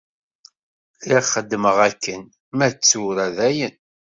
[1.01, 2.21] Lliɣ xeddmeɣ akken,
[2.55, 3.75] ma d tura dayen.